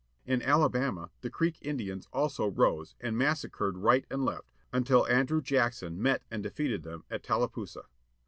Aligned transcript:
In 0.25 0.41
Alabama 0.41 1.11
the 1.21 1.29
Creek 1.29 1.59
Indians 1.61 2.07
also 2.11 2.47
rose, 2.49 2.95
and 3.01 3.15
massacred 3.15 3.77
right 3.77 4.03
and 4.09 4.25
left, 4.25 4.47
until 4.73 5.05
Andrew 5.05 5.43
Jackson 5.43 6.01
met 6.01 6.23
and 6.31 6.41
defeated 6.41 6.81
them 6.81 7.03
at 7.11 7.21
Tallapoosa. 7.21 7.83